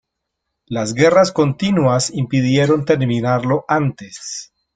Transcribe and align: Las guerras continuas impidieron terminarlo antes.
Las 0.65 0.95
guerras 0.95 1.31
continuas 1.31 2.09
impidieron 2.09 2.85
terminarlo 2.85 3.65
antes. 3.67 4.51